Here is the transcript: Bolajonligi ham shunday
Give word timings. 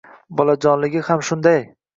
Bolajonligi 0.39 1.05
ham 1.11 1.23
shunday 1.31 1.65